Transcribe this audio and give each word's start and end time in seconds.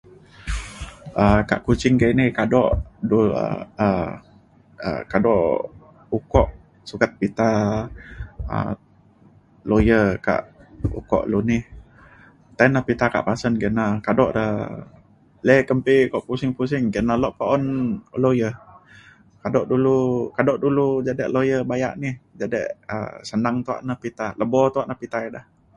um 1.21 1.39
kak 1.49 1.61
Kuching 1.65 1.95
kini 2.01 2.25
kado 2.37 2.63
du 3.09 3.19
um 3.43 3.59
du 3.79 3.85
um 3.85 4.99
kado 5.11 5.35
ukok 6.17 6.47
sukat 6.89 7.11
pita 7.19 7.51
um 8.55 8.73
lawyer 9.69 10.05
kak 10.27 10.41
ukok 10.99 11.23
lu 11.31 11.39
ni. 11.49 11.57
tai 12.57 12.67
na 12.73 12.79
pita 12.87 13.05
kak 13.13 13.25
pasen 13.27 13.53
kina 13.63 13.85
kado 14.05 14.25
da 14.37 14.45
le 15.47 15.55
kempi 15.69 15.95
ko 16.11 16.17
pusing 16.27 16.53
pusing 16.57 16.83
kina 16.93 17.13
lok 17.21 17.33
pa 17.39 17.45
un 17.55 17.63
lawyer. 18.23 18.53
kado 19.41 19.59
dulu 19.71 19.97
kado 20.37 20.53
dulu 20.63 20.87
jadek 21.05 21.31
lawyer 21.35 21.61
bayak 21.71 21.93
ni 22.01 22.09
jadek 22.39 22.67
um 22.93 23.13
senang 23.29 23.57
tuak 23.65 23.81
na 23.87 23.93
lebo 24.39 24.61
na 24.89 24.95
pita 25.01 25.19
ida 25.25 25.31
na. 25.41 25.43